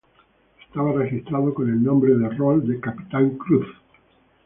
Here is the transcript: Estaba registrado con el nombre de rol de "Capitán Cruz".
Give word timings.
Estaba 0.67 0.93
registrado 0.93 1.53
con 1.53 1.69
el 1.69 1.83
nombre 1.83 2.15
de 2.15 2.27
rol 2.29 2.67
de 2.67 2.79
"Capitán 2.79 3.37
Cruz". 3.37 3.67